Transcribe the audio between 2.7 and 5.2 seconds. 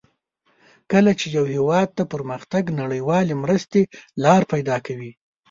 نړیوالې مرستې لار پیداکوي.